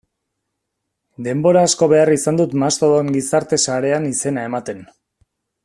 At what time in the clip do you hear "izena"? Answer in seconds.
4.17-4.51